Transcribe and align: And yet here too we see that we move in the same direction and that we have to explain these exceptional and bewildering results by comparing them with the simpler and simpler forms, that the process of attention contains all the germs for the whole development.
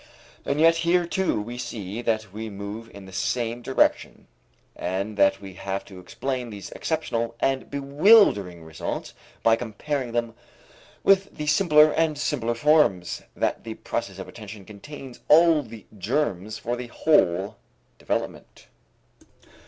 And 0.45 0.59
yet 0.59 0.77
here 0.77 1.05
too 1.05 1.39
we 1.39 1.59
see 1.59 2.01
that 2.01 2.33
we 2.33 2.49
move 2.49 2.89
in 2.91 3.05
the 3.05 3.13
same 3.13 3.61
direction 3.61 4.25
and 4.75 5.15
that 5.15 5.39
we 5.39 5.53
have 5.53 5.85
to 5.85 5.99
explain 5.99 6.49
these 6.49 6.71
exceptional 6.71 7.35
and 7.39 7.69
bewildering 7.69 8.63
results 8.63 9.13
by 9.43 9.55
comparing 9.55 10.11
them 10.11 10.33
with 11.03 11.37
the 11.37 11.45
simpler 11.45 11.91
and 11.93 12.17
simpler 12.17 12.55
forms, 12.55 13.21
that 13.35 13.63
the 13.63 13.75
process 13.75 14.17
of 14.17 14.27
attention 14.27 14.65
contains 14.65 15.19
all 15.27 15.61
the 15.61 15.85
germs 15.95 16.57
for 16.57 16.75
the 16.75 16.87
whole 16.87 17.57
development. 17.99 18.69